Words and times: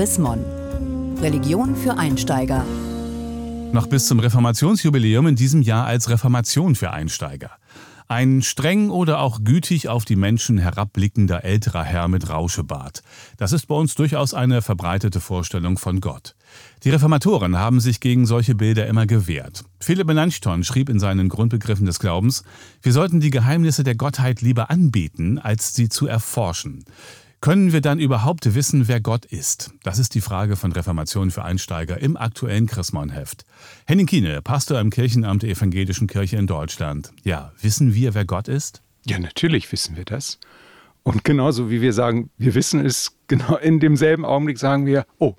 Chris 0.00 0.16
Mon. 0.16 0.42
Religion 1.20 1.76
für 1.76 1.98
Einsteiger. 1.98 2.64
Noch 3.74 3.86
bis 3.86 4.06
zum 4.06 4.18
Reformationsjubiläum 4.18 5.26
in 5.26 5.36
diesem 5.36 5.60
Jahr 5.60 5.84
als 5.84 6.08
Reformation 6.08 6.74
für 6.74 6.90
Einsteiger. 6.90 7.50
Ein 8.08 8.40
streng 8.40 8.88
oder 8.88 9.20
auch 9.20 9.44
gütig 9.44 9.90
auf 9.90 10.06
die 10.06 10.16
Menschen 10.16 10.56
herabblickender 10.56 11.44
älterer 11.44 11.84
Herr 11.84 12.08
mit 12.08 12.30
Rauschebart. 12.30 13.02
Das 13.36 13.52
ist 13.52 13.66
bei 13.66 13.74
uns 13.74 13.94
durchaus 13.94 14.32
eine 14.32 14.62
verbreitete 14.62 15.20
Vorstellung 15.20 15.76
von 15.76 16.00
Gott. 16.00 16.34
Die 16.82 16.88
Reformatoren 16.88 17.58
haben 17.58 17.80
sich 17.80 18.00
gegen 18.00 18.24
solche 18.24 18.54
Bilder 18.54 18.86
immer 18.86 19.04
gewehrt. 19.04 19.64
Philipp 19.80 20.06
Melanchthon 20.06 20.64
schrieb 20.64 20.88
in 20.88 20.98
seinen 20.98 21.28
Grundbegriffen 21.28 21.84
des 21.84 21.98
Glaubens, 21.98 22.42
wir 22.80 22.94
sollten 22.94 23.20
die 23.20 23.28
Geheimnisse 23.28 23.84
der 23.84 23.96
Gottheit 23.96 24.40
lieber 24.40 24.70
anbeten, 24.70 25.38
als 25.38 25.74
sie 25.74 25.90
zu 25.90 26.06
erforschen. 26.06 26.86
Können 27.40 27.72
wir 27.72 27.80
dann 27.80 27.98
überhaupt 27.98 28.54
wissen, 28.54 28.86
wer 28.86 29.00
Gott 29.00 29.24
ist? 29.24 29.72
Das 29.82 29.98
ist 29.98 30.14
die 30.14 30.20
Frage 30.20 30.56
von 30.56 30.72
Reformation 30.72 31.30
für 31.30 31.42
Einsteiger 31.42 31.98
im 31.98 32.18
aktuellen 32.18 32.66
Chrismon-Heft. 32.66 33.46
Henning 33.86 34.04
Kiene, 34.04 34.42
Pastor 34.42 34.78
im 34.78 34.90
Kirchenamt 34.90 35.42
der 35.42 35.48
Evangelischen 35.48 36.06
Kirche 36.06 36.36
in 36.36 36.46
Deutschland. 36.46 37.12
Ja, 37.24 37.52
wissen 37.62 37.94
wir, 37.94 38.12
wer 38.12 38.26
Gott 38.26 38.46
ist? 38.46 38.82
Ja, 39.06 39.18
natürlich 39.18 39.72
wissen 39.72 39.96
wir 39.96 40.04
das. 40.04 40.38
Und 41.02 41.24
genauso 41.24 41.70
wie 41.70 41.80
wir 41.80 41.94
sagen, 41.94 42.28
wir 42.36 42.54
wissen 42.54 42.84
es, 42.84 43.16
genau 43.26 43.56
in 43.56 43.80
demselben 43.80 44.26
Augenblick 44.26 44.58
sagen 44.58 44.84
wir, 44.84 45.06
oh, 45.18 45.36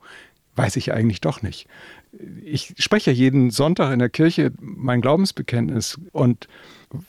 weiß 0.55 0.77
ich 0.77 0.93
eigentlich 0.93 1.21
doch 1.21 1.43
nicht. 1.43 1.67
Ich 2.43 2.73
spreche 2.79 3.11
jeden 3.11 3.51
Sonntag 3.51 3.93
in 3.93 3.99
der 3.99 4.09
Kirche 4.09 4.51
mein 4.59 5.01
Glaubensbekenntnis 5.01 5.99
und 6.13 6.47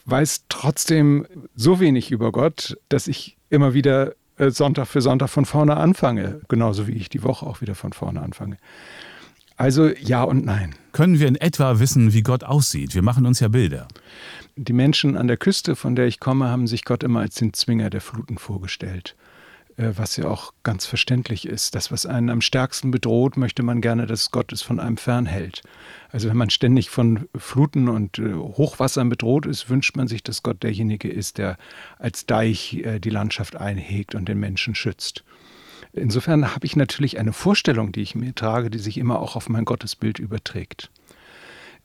weiß 0.05 0.45
trotzdem 0.51 1.27
so 1.55 1.81
wenig 1.81 2.11
über 2.11 2.31
Gott, 2.31 2.77
dass 2.91 3.09
ich 3.09 3.39
immer 3.49 3.73
wieder 3.73 4.15
Sonntag 4.39 4.87
für 4.87 5.01
Sonntag 5.01 5.31
von 5.31 5.45
vorne 5.45 5.77
anfange, 5.77 6.41
genauso 6.49 6.87
wie 6.87 6.93
ich 6.93 7.09
die 7.09 7.23
Woche 7.23 7.47
auch 7.47 7.61
wieder 7.61 7.75
von 7.75 7.93
vorne 7.93 8.21
anfange. 8.23 8.57
Also 9.57 9.89
ja 9.89 10.23
und 10.23 10.45
nein. 10.45 10.75
Können 10.93 11.21
wir 11.21 11.29
in 11.29 11.37
etwa 11.37 11.79
wissen, 11.79 12.13
wie 12.13 12.23
Gott 12.23 12.43
aussieht? 12.43 12.95
Wir 12.95 13.03
machen 13.03 13.27
uns 13.27 13.41
ja 13.41 13.49
Bilder. 13.49 13.87
Die 14.57 14.73
Menschen 14.73 15.17
an 15.17 15.29
der 15.29 15.37
Küste, 15.37 15.77
von 15.77 15.95
der 15.95 16.07
ich 16.07 16.21
komme, 16.21 16.49
haben 16.49 16.67
sich 16.67 16.85
Gott 16.85 17.03
immer 17.03 17.21
als 17.21 17.37
den 17.37 17.53
Zwinger 17.53 17.91
der 17.91 18.01
Fluten 18.01 18.39
vorgestellt. 18.39 19.15
Äh, 19.77 19.93
was 19.97 20.17
ja 20.17 20.27
auch 20.27 20.53
ganz 20.63 20.87
verständlich 20.87 21.47
ist. 21.47 21.75
Das, 21.75 21.91
was 21.91 22.07
einen 22.07 22.31
am 22.31 22.41
stärksten 22.41 22.91
bedroht, 22.91 23.37
möchte 23.37 23.63
man 23.63 23.81
gerne, 23.81 24.07
dass 24.07 24.31
Gott 24.31 24.53
es 24.53 24.63
von 24.63 24.79
einem 24.79 24.97
fernhält. 24.97 25.63
Also 26.11 26.29
wenn 26.29 26.37
man 26.37 26.51
ständig 26.51 26.91
von 26.91 27.29
Fluten 27.37 27.89
und 27.89 28.19
äh, 28.19 28.35
Hochwassern 28.35 29.09
bedroht 29.09 29.47
ist, 29.47 29.71
wünscht 29.71 29.97
man 29.97 30.09
sich, 30.09 30.23
dass 30.23 30.43
Gott 30.43 30.63
derjenige 30.63 31.09
ist, 31.09 31.39
der 31.39 31.57
als 31.99 32.27
Deich 32.27 32.75
äh, 32.85 32.99
die 32.99 33.11
Landschaft 33.11 33.57
einhegt 33.57 34.15
und 34.15 34.29
den 34.29 34.39
Menschen 34.39 34.75
schützt. 34.75 35.25
Insofern 35.95 36.55
habe 36.55 36.65
ich 36.65 36.77
natürlich 36.77 37.19
eine 37.19 37.33
Vorstellung, 37.33 37.93
die 37.93 38.01
ich 38.01 38.15
mir 38.15 38.35
trage, 38.35 38.71
die 38.71 38.79
sich 38.79 38.99
immer 38.99 39.21
auch 39.21 39.37
auf 39.37 39.49
mein 39.49 39.65
Gottesbild 39.65 40.19
überträgt. 40.19 40.91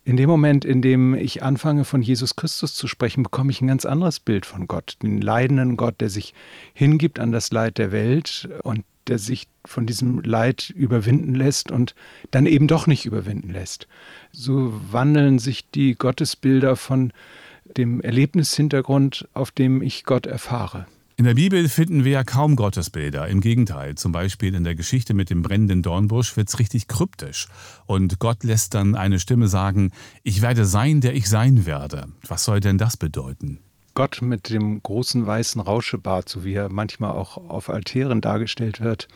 In 0.08 0.16
dem 0.16 0.30
Moment, 0.30 0.64
in 0.64 0.82
dem 0.82 1.16
ich 1.16 1.44
anfange, 1.44 1.84
von 1.84 2.02
Jesus 2.02 2.38
Christus 2.38 2.74
zu 2.76 2.88
sprechen, 2.88 3.24
bekomme 3.24 3.52
ich 3.52 3.60
ein 3.60 3.68
ganz 3.68 3.86
anderes 3.86 4.22
Bild 4.22 4.46
von 4.46 4.66
Gott. 4.66 4.96
Den 5.04 5.20
leidenden 5.20 5.76
Gott, 5.76 6.00
der 6.00 6.08
sich 6.08 6.34
hingibt 6.74 7.20
an 7.20 7.34
das 7.34 7.52
Leid 7.52 7.78
der 7.78 7.92
Welt 7.92 8.48
und 8.64 8.86
der 9.08 9.20
sich 9.20 9.50
von 9.66 9.86
diesem 9.86 10.22
Leid 10.22 10.70
überwinden 10.70 11.36
lässt 11.36 11.72
und 11.72 11.94
dann 12.32 12.46
eben 12.46 12.70
doch 12.70 12.88
nicht 12.88 13.06
überwinden 13.06 13.50
lässt. 13.50 13.90
So 14.32 14.72
wandeln 14.94 15.40
sich 15.40 15.70
die 15.72 15.96
Gottesbilder 15.96 16.78
von 16.78 17.12
dem 17.66 18.00
Erlebnishintergrund, 18.00 19.28
auf 19.34 19.52
dem 19.52 19.82
ich 19.82 20.06
Gott 20.06 20.26
erfahre. 20.26 20.88
In 21.20 21.26
der 21.26 21.34
Bibel 21.34 21.68
finden 21.68 22.04
wir 22.04 22.12
ja 22.12 22.24
kaum 22.24 22.56
Gottesbilder. 22.56 23.28
Im 23.28 23.42
Gegenteil, 23.42 23.96
zum 23.96 24.12
Beispiel 24.12 24.54
in 24.54 24.64
der 24.64 24.76
Geschichte 24.76 25.16
mit 25.16 25.32
dem 25.32 25.42
brennenden 25.42 25.82
Dornbusch 25.82 26.38
wird 26.38 26.48
es 26.48 26.60
richtig 26.60 26.88
kryptisch. 26.88 27.48
Und 27.88 28.20
Gott 28.20 28.44
lässt 28.44 28.76
dann 28.76 28.94
eine 28.94 29.20
Stimme 29.20 29.48
sagen, 29.48 29.92
ich 30.22 30.44
werde 30.44 30.64
sein, 30.64 31.02
der 31.02 31.16
ich 31.16 31.28
sein 31.28 31.66
werde. 31.66 32.06
Was 32.28 32.44
soll 32.44 32.60
denn 32.60 32.78
das 32.78 32.98
bedeuten? 32.98 33.58
Gott 33.96 34.22
mit 34.22 34.52
dem 34.52 34.84
großen 34.84 35.26
weißen 35.26 35.60
Rauschebart, 35.60 36.30
so 36.30 36.44
wie 36.44 36.54
er 36.54 36.70
manchmal 36.70 37.14
auch 37.14 37.38
auf 37.50 37.72
Altären 37.72 38.22
dargestellt 38.22 38.80
wird, 38.80 39.08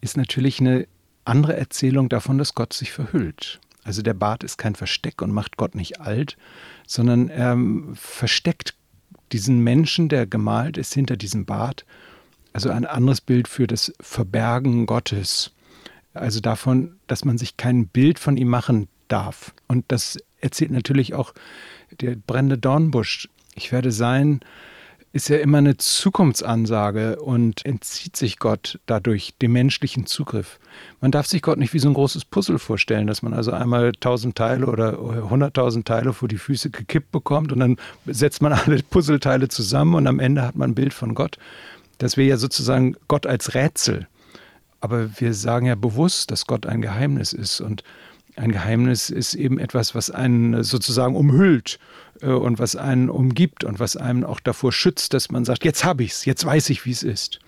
ist 0.00 0.16
natürlich 0.16 0.58
eine 0.58 0.88
andere 1.26 1.54
Erzählung 1.54 2.08
davon, 2.08 2.38
dass 2.38 2.54
Gott 2.54 2.72
sich 2.72 2.92
verhüllt. 2.92 3.60
Also 3.84 4.00
der 4.00 4.14
Bart 4.14 4.42
ist 4.42 4.56
kein 4.56 4.74
Versteck 4.74 5.20
und 5.20 5.32
macht 5.32 5.58
Gott 5.58 5.74
nicht 5.74 6.00
alt, 6.00 6.38
sondern 6.86 7.28
er 7.28 7.58
versteckt 7.92 8.74
diesen 9.32 9.60
Menschen, 9.60 10.08
der 10.08 10.26
gemalt 10.26 10.76
ist 10.76 10.94
hinter 10.94 11.16
diesem 11.16 11.44
Bart, 11.44 11.84
also 12.52 12.70
ein 12.70 12.84
anderes 12.84 13.20
Bild 13.20 13.48
für 13.48 13.66
das 13.66 13.92
Verbergen 14.00 14.86
Gottes. 14.86 15.52
Also 16.14 16.40
davon, 16.40 16.96
dass 17.06 17.24
man 17.24 17.38
sich 17.38 17.56
kein 17.56 17.86
Bild 17.86 18.18
von 18.18 18.36
ihm 18.36 18.48
machen 18.48 18.88
darf. 19.08 19.54
Und 19.68 19.84
das 19.88 20.18
erzählt 20.40 20.72
natürlich 20.72 21.14
auch 21.14 21.32
der 22.00 22.16
brennende 22.16 22.58
Dornbusch. 22.58 23.28
Ich 23.54 23.70
werde 23.70 23.92
sein, 23.92 24.40
ist 25.12 25.28
ja 25.28 25.38
immer 25.38 25.58
eine 25.58 25.76
Zukunftsansage 25.76 27.20
und 27.20 27.66
entzieht 27.66 28.16
sich 28.16 28.38
Gott 28.38 28.78
dadurch 28.86 29.34
dem 29.42 29.52
menschlichen 29.52 30.06
Zugriff. 30.06 30.60
Man 31.00 31.10
darf 31.10 31.26
sich 31.26 31.42
Gott 31.42 31.58
nicht 31.58 31.74
wie 31.74 31.80
so 31.80 31.88
ein 31.88 31.94
großes 31.94 32.24
Puzzle 32.26 32.60
vorstellen, 32.60 33.08
dass 33.08 33.22
man 33.22 33.34
also 33.34 33.50
einmal 33.50 33.90
tausend 33.92 34.36
Teile 34.36 34.66
oder 34.66 34.96
hunderttausend 35.28 35.86
Teile 35.86 36.12
vor 36.12 36.28
die 36.28 36.38
Füße 36.38 36.70
gekippt 36.70 37.10
bekommt 37.10 37.50
und 37.50 37.58
dann 37.58 37.76
setzt 38.06 38.40
man 38.40 38.52
alle 38.66 38.82
Puzzleteile 38.84 39.48
zusammen 39.48 39.96
und 39.96 40.06
am 40.06 40.20
Ende 40.20 40.42
hat 40.42 40.54
man 40.54 40.70
ein 40.70 40.74
Bild 40.74 40.94
von 40.94 41.14
Gott. 41.14 41.38
Das 41.98 42.16
wäre 42.16 42.28
ja 42.28 42.36
sozusagen 42.36 42.94
Gott 43.08 43.26
als 43.26 43.54
Rätsel. 43.54 44.06
Aber 44.80 45.20
wir 45.20 45.34
sagen 45.34 45.66
ja 45.66 45.74
bewusst, 45.74 46.30
dass 46.30 46.46
Gott 46.46 46.66
ein 46.66 46.80
Geheimnis 46.80 47.32
ist 47.32 47.60
und 47.60 47.82
ein 48.36 48.52
Geheimnis 48.52 49.10
ist 49.10 49.34
eben 49.34 49.58
etwas, 49.58 49.94
was 49.94 50.10
einen 50.10 50.62
sozusagen 50.62 51.16
umhüllt 51.16 51.78
äh, 52.20 52.26
und 52.26 52.58
was 52.58 52.76
einen 52.76 53.10
umgibt 53.10 53.64
und 53.64 53.80
was 53.80 53.96
einen 53.96 54.24
auch 54.24 54.40
davor 54.40 54.72
schützt, 54.72 55.14
dass 55.14 55.30
man 55.30 55.44
sagt, 55.44 55.64
jetzt 55.64 55.84
habe 55.84 56.02
ich 56.02 56.12
es, 56.12 56.24
jetzt 56.24 56.44
weiß 56.44 56.70
ich, 56.70 56.84
wie 56.86 56.92
es 56.92 57.02
ist. 57.02 57.40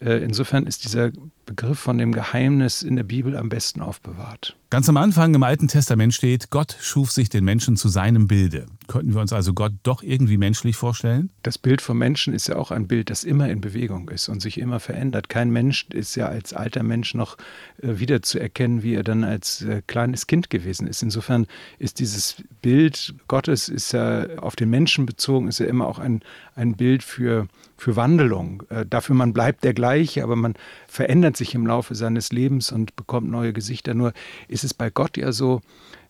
Äh, 0.00 0.22
insofern 0.22 0.66
ist 0.66 0.84
dieser 0.84 1.10
Begriff 1.46 1.78
von 1.78 1.96
dem 1.98 2.12
Geheimnis 2.12 2.82
in 2.82 2.96
der 2.96 3.04
Bibel 3.04 3.36
am 3.36 3.48
besten 3.48 3.80
aufbewahrt. 3.80 4.56
Ganz 4.68 4.88
am 4.88 4.96
Anfang 4.96 5.32
im 5.32 5.44
Alten 5.44 5.68
Testament 5.68 6.12
steht, 6.12 6.50
Gott 6.50 6.76
schuf 6.80 7.12
sich 7.12 7.28
den 7.28 7.44
Menschen 7.44 7.76
zu 7.76 7.88
seinem 7.88 8.26
Bilde. 8.26 8.66
Könnten 8.88 9.14
wir 9.14 9.20
uns 9.20 9.32
also 9.32 9.54
Gott 9.54 9.72
doch 9.84 10.02
irgendwie 10.02 10.38
menschlich 10.38 10.76
vorstellen? 10.76 11.30
Das 11.44 11.56
Bild 11.56 11.80
vom 11.80 11.98
Menschen 11.98 12.34
ist 12.34 12.48
ja 12.48 12.56
auch 12.56 12.72
ein 12.72 12.88
Bild, 12.88 13.08
das 13.08 13.22
immer 13.22 13.48
in 13.48 13.60
Bewegung 13.60 14.08
ist 14.08 14.28
und 14.28 14.42
sich 14.42 14.58
immer 14.58 14.80
verändert. 14.80 15.28
Kein 15.28 15.50
Mensch 15.50 15.86
ist 15.90 16.16
ja 16.16 16.26
als 16.26 16.52
alter 16.52 16.82
Mensch 16.82 17.14
noch 17.14 17.36
äh, 17.80 18.00
wieder 18.00 18.22
zu 18.22 18.40
erkennen, 18.40 18.82
wie 18.82 18.94
er 18.94 19.04
dann 19.04 19.22
als 19.22 19.62
äh, 19.62 19.82
kleines 19.86 20.26
Kind 20.26 20.50
gewesen 20.50 20.88
ist. 20.88 21.02
Insofern 21.02 21.46
ist 21.78 22.00
dieses 22.00 22.42
Bild 22.60 23.14
Gottes 23.28 23.68
ist 23.68 23.92
ja 23.92 24.26
auf 24.38 24.56
den 24.56 24.70
Menschen 24.70 25.06
bezogen, 25.06 25.46
ist 25.46 25.60
ja 25.60 25.66
immer 25.66 25.86
auch 25.86 26.00
ein, 26.00 26.22
ein 26.56 26.74
Bild 26.74 27.04
für, 27.04 27.46
für 27.76 27.94
Wandelung. 27.94 28.64
Äh, 28.68 28.84
dafür 28.84 29.14
man 29.14 29.32
bleibt 29.32 29.62
der 29.62 29.74
gleiche, 29.74 30.24
aber 30.24 30.34
man 30.34 30.54
verändert 30.88 31.35
sich 31.36 31.54
im 31.54 31.66
Laufe 31.66 31.94
seines 31.94 32.32
Lebens 32.32 32.72
und 32.72 32.96
bekommt 32.96 33.30
neue 33.30 33.52
Gesichter. 33.52 33.94
Nur 33.94 34.12
ist 34.48 34.64
es 34.64 34.74
bei 34.74 34.90
Gott 34.90 35.16
ja 35.16 35.32
so, 35.32 35.60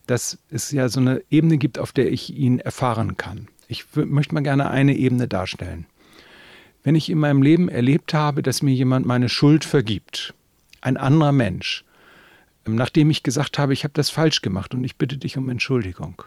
dass 0.07 0.37
es 0.49 0.71
ja 0.71 0.89
so 0.89 0.99
eine 0.99 1.21
Ebene 1.29 1.57
gibt, 1.57 1.79
auf 1.79 1.91
der 1.91 2.11
ich 2.11 2.35
ihn 2.35 2.59
erfahren 2.59 3.17
kann. 3.17 3.47
Ich 3.67 3.85
möchte 3.95 4.33
mal 4.33 4.43
gerne 4.43 4.69
eine 4.69 4.95
Ebene 4.95 5.27
darstellen. 5.27 5.85
Wenn 6.83 6.95
ich 6.95 7.09
in 7.09 7.19
meinem 7.19 7.41
Leben 7.41 7.67
erlebt 7.67 8.13
habe, 8.13 8.41
dass 8.41 8.61
mir 8.61 8.73
jemand 8.73 9.05
meine 9.05 9.27
Schuld 9.27 9.65
vergibt, 9.65 10.33
ein 10.79 10.95
anderer 10.95 11.33
Mensch, 11.33 11.83
nachdem 12.65 13.09
ich 13.09 13.23
gesagt 13.23 13.59
habe, 13.59 13.73
ich 13.73 13.83
habe 13.83 13.93
das 13.93 14.09
falsch 14.09 14.41
gemacht 14.41 14.73
und 14.73 14.83
ich 14.83 14.95
bitte 14.95 15.17
dich 15.17 15.37
um 15.37 15.49
Entschuldigung. 15.49 16.23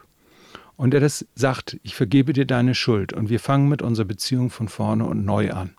Und 0.77 0.93
er 0.93 0.99
das 0.99 1.25
sagt, 1.35 1.79
ich 1.83 1.95
vergebe 1.95 2.33
dir 2.33 2.45
deine 2.45 2.75
Schuld 2.75 3.13
und 3.13 3.29
wir 3.29 3.39
fangen 3.39 3.69
mit 3.69 3.81
unserer 3.81 4.05
Beziehung 4.05 4.49
von 4.49 4.67
vorne 4.67 5.05
und 5.05 5.25
neu 5.25 5.51
an 5.51 5.71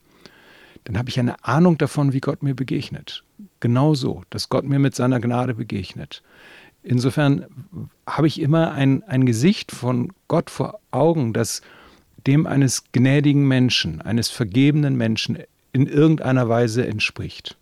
dann 0.85 0.99
habe 0.99 1.09
ich 1.09 1.19
eine 1.19 1.45
Ahnung 1.45 1.79
davon, 1.79 2.13
wie 2.13 2.21
Gott 2.21 2.43
mir 2.43 2.55
begegnet. 2.55 3.25
Genauso, 3.61 4.23
dass 4.31 4.49
Gott 4.49 4.65
mir 4.65 4.79
mit 4.79 4.95
seiner 4.95 5.21
Gnade 5.21 5.55
begegnet. 5.55 6.23
Insofern 6.83 7.47
habe 8.07 8.27
ich 8.27 8.41
immer 8.41 8.73
ein, 8.73 9.05
ein 9.05 9.25
Gesicht 9.25 9.71
von 9.71 10.13
Gott 10.27 10.51
vor 10.51 10.81
Augen, 10.91 11.33
das 11.33 11.63
dem 12.27 12.47
eines 12.47 12.85
gnädigen 12.93 13.47
Menschen, 13.47 14.01
eines 14.01 14.29
vergebenen 14.29 14.97
Menschen 14.97 15.39
in 15.73 15.87
irgendeiner 15.87 16.49
Weise 16.49 16.87
entspricht. 16.87 17.57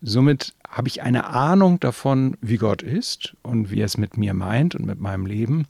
Somit 0.00 0.54
habe 0.68 0.88
ich 0.88 1.02
eine 1.02 1.26
Ahnung 1.26 1.80
davon, 1.80 2.36
wie 2.40 2.56
Gott 2.56 2.82
ist 2.82 3.36
und 3.42 3.70
wie 3.70 3.80
er 3.80 3.86
es 3.86 3.96
mit 3.96 4.16
mir 4.16 4.34
meint 4.34 4.74
und 4.74 4.84
mit 4.84 5.00
meinem 5.00 5.24
Leben. 5.24 5.66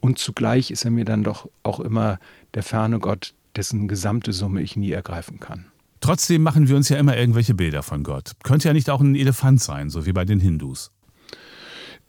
Und 0.00 0.18
zugleich 0.18 0.70
ist 0.70 0.84
er 0.84 0.90
mir 0.90 1.04
dann 1.04 1.24
doch 1.24 1.48
auch 1.62 1.80
immer 1.80 2.18
der 2.54 2.62
ferne 2.62 2.98
Gott, 2.98 3.34
dessen 3.56 3.88
gesamte 3.88 4.32
Summe 4.32 4.62
ich 4.62 4.76
nie 4.76 4.90
ergreifen 4.90 5.40
kann. 5.40 5.66
Trotzdem 6.00 6.42
machen 6.42 6.68
wir 6.68 6.76
uns 6.76 6.88
ja 6.88 6.96
immer 6.96 7.16
irgendwelche 7.16 7.54
Bilder 7.54 7.82
von 7.82 8.02
Gott. 8.02 8.32
Könnte 8.42 8.68
ja 8.68 8.74
nicht 8.74 8.90
auch 8.90 9.00
ein 9.00 9.14
Elefant 9.14 9.60
sein, 9.60 9.90
so 9.90 10.06
wie 10.06 10.12
bei 10.12 10.24
den 10.24 10.40
Hindus. 10.40 10.92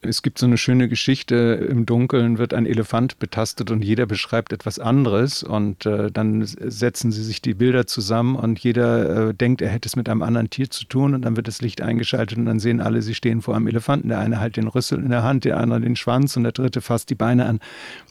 Es 0.01 0.21
gibt 0.21 0.39
so 0.39 0.45
eine 0.45 0.57
schöne 0.57 0.87
Geschichte, 0.87 1.67
im 1.69 1.85
Dunkeln 1.85 2.37
wird 2.37 2.53
ein 2.53 2.65
Elefant 2.65 3.19
betastet 3.19 3.69
und 3.69 3.83
jeder 3.83 4.05
beschreibt 4.05 4.53
etwas 4.53 4.79
anderes 4.79 5.43
und 5.43 5.85
äh, 5.85 6.09
dann 6.09 6.45
setzen 6.45 7.11
sie 7.11 7.21
sich 7.21 7.41
die 7.41 7.53
Bilder 7.53 7.85
zusammen 7.85 8.37
und 8.37 8.59
jeder 8.59 9.29
äh, 9.29 9.33
denkt, 9.33 9.61
er 9.61 9.67
hätte 9.67 9.89
es 9.89 9.97
mit 9.97 10.07
einem 10.07 10.21
anderen 10.21 10.49
Tier 10.49 10.69
zu 10.69 10.85
tun 10.85 11.15
und 11.15 11.23
dann 11.23 11.35
wird 11.35 11.49
das 11.49 11.61
Licht 11.61 11.81
eingeschaltet 11.81 12.37
und 12.37 12.45
dann 12.45 12.61
sehen 12.61 12.79
alle, 12.79 13.01
sie 13.01 13.13
stehen 13.13 13.41
vor 13.41 13.57
einem 13.57 13.67
Elefanten. 13.67 14.07
Der 14.07 14.19
eine 14.19 14.39
halt 14.39 14.55
den 14.55 14.69
Rüssel 14.69 14.99
in 14.99 15.09
der 15.09 15.23
Hand, 15.23 15.43
der 15.43 15.57
andere 15.57 15.81
den 15.81 15.97
Schwanz 15.97 16.37
und 16.37 16.43
der 16.43 16.53
dritte 16.53 16.79
fasst 16.79 17.09
die 17.09 17.15
Beine 17.15 17.45
an. 17.45 17.59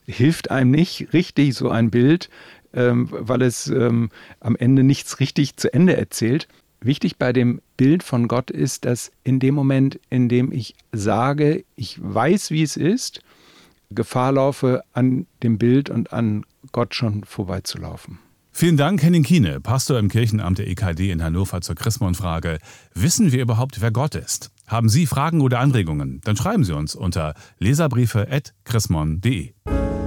Hilft 0.04 0.50
einem 0.50 0.70
nicht 0.70 1.14
richtig 1.14 1.54
so 1.54 1.70
ein 1.70 1.90
Bild, 1.90 2.28
ähm, 2.74 3.08
weil 3.10 3.42
es 3.42 3.68
ähm, 3.68 4.10
am 4.40 4.56
Ende 4.56 4.82
nichts 4.82 5.20
richtig 5.20 5.56
zu 5.56 5.72
Ende 5.72 5.96
erzählt. 5.96 6.48
Wichtig 6.80 7.16
bei 7.16 7.32
dem 7.32 7.60
Bild 7.76 8.02
von 8.02 8.28
Gott 8.28 8.50
ist, 8.50 8.84
dass 8.84 9.10
in 9.24 9.40
dem 9.40 9.54
Moment, 9.54 9.98
in 10.10 10.28
dem 10.28 10.52
ich 10.52 10.74
sage, 10.92 11.64
ich 11.74 11.98
weiß, 12.00 12.50
wie 12.50 12.62
es 12.62 12.76
ist, 12.76 13.20
Gefahr 13.90 14.32
laufe, 14.32 14.82
an 14.92 15.26
dem 15.42 15.58
Bild 15.58 15.90
und 15.90 16.12
an 16.12 16.44
Gott 16.72 16.94
schon 16.94 17.24
vorbeizulaufen. 17.24 18.18
Vielen 18.52 18.76
Dank, 18.76 19.02
Henning 19.02 19.22
Kiene, 19.22 19.60
Pastor 19.60 19.98
im 20.00 20.08
Kirchenamt 20.08 20.58
der 20.58 20.66
EKD 20.66 21.10
in 21.12 21.22
Hannover 21.22 21.60
zur 21.60 21.76
Chrismon-Frage. 21.76 22.58
Wissen 22.92 23.30
wir 23.32 23.40
überhaupt, 23.40 23.80
wer 23.80 23.92
Gott 23.92 24.14
ist? 24.16 24.50
Haben 24.66 24.88
Sie 24.88 25.06
Fragen 25.06 25.40
oder 25.40 25.60
Anregungen? 25.60 26.20
Dann 26.24 26.36
schreiben 26.36 26.64
Sie 26.64 26.74
uns 26.74 26.96
unter 26.96 27.34
leserbriefe.chrismon.de. 27.58 29.52